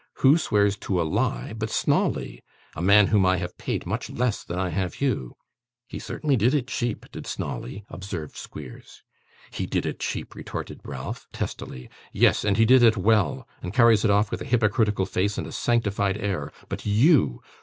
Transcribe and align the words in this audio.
Who 0.25 0.35
swears 0.39 0.77
to 0.77 0.99
a 0.99 1.03
lie 1.05 1.53
but 1.53 1.69
Snawley; 1.69 2.41
a 2.75 2.81
man 2.81 3.05
whom 3.13 3.23
I 3.23 3.37
have 3.37 3.59
paid 3.59 3.85
much 3.85 4.09
less 4.09 4.43
than 4.43 4.57
I 4.57 4.69
have 4.69 4.99
you?' 4.99 5.35
'He 5.87 5.99
certainly 5.99 6.35
did 6.35 6.55
it 6.55 6.65
cheap, 6.69 7.05
did 7.11 7.27
Snawley,' 7.27 7.85
observed 7.87 8.35
Squeers. 8.35 9.03
'He 9.51 9.67
did 9.67 9.85
it 9.85 9.99
cheap!' 9.99 10.33
retorted 10.33 10.81
Ralph, 10.83 11.27
testily; 11.31 11.87
'yes, 12.11 12.43
and 12.43 12.57
he 12.57 12.65
did 12.65 12.81
it 12.81 12.97
well, 12.97 13.47
and 13.61 13.75
carries 13.75 14.03
it 14.03 14.09
off 14.09 14.31
with 14.31 14.41
a 14.41 14.45
hypocritical 14.45 15.05
face 15.05 15.37
and 15.37 15.45
a 15.45 15.51
sanctified 15.51 16.17
air, 16.17 16.51
but 16.67 16.83
you! 16.83 17.43